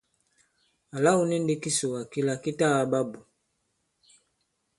Àla 0.95 1.11
wu 1.17 1.23
ni 1.29 1.37
ndī 1.43 1.55
kisùwà 1.61 2.01
kila 2.11 2.33
ki 2.43 2.51
ta 2.59 2.67
kaɓa 2.75 2.99
bù! 3.11 3.19